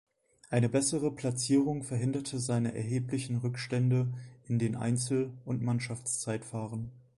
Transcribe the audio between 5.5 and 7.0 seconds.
Mannschaftszeitfahren.